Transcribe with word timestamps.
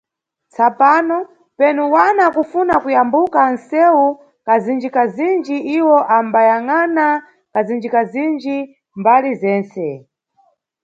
Tsapano, 0.53 1.17
penu 1.57 1.83
wana 1.95 2.21
akufuna 2.29 2.73
kuyambuka 2.83 3.39
nʼsewu 3.53 4.05
kazinjikazinji, 4.45 5.55
iwo 5.77 5.95
ambanyangʼana 6.17 7.05
kazinjikazinji 7.53 8.55
mʼmbali 8.65 9.31
zentse. 9.41 9.87